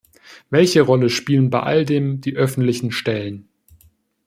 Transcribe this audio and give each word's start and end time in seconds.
Welche 0.49 0.81
Rolle 0.81 1.11
spielen 1.11 1.51
bei 1.51 1.61
all 1.61 1.85
dem 1.85 2.21
die 2.21 2.35
öffentlichen 2.35 2.91
Stellen? 2.91 3.49